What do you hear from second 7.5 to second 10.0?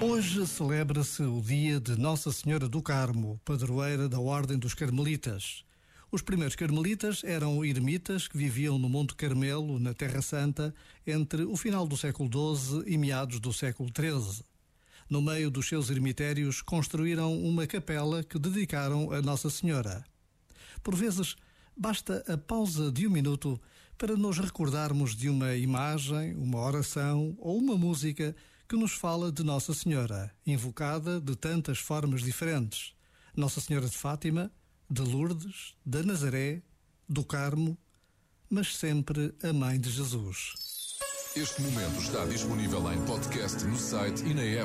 ermitas que viviam no Monte Carmelo, na